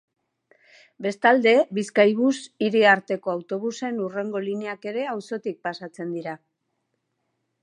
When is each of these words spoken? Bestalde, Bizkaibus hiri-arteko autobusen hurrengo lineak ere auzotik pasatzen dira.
Bestalde, 1.05 1.53
Bizkaibus 1.79 2.33
hiri-arteko 2.69 3.35
autobusen 3.37 4.03
hurrengo 4.07 4.45
lineak 4.49 4.91
ere 4.95 5.09
auzotik 5.15 5.65
pasatzen 5.69 6.21
dira. 6.21 6.39